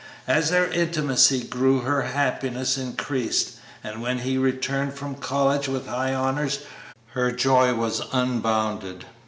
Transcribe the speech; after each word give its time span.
As 0.27 0.49
their 0.49 0.65
intimacy 0.65 1.43
grew 1.43 1.81
her 1.81 2.01
happiness 2.01 2.75
increased, 2.75 3.57
and 3.83 4.01
when 4.01 4.17
he 4.17 4.35
returned 4.35 4.95
from 4.95 5.13
college 5.13 5.67
with 5.67 5.85
high 5.85 6.11
honors 6.15 6.61
her 7.11 7.31
joy 7.31 7.75
was 7.75 8.01
unbounded. 8.11 9.05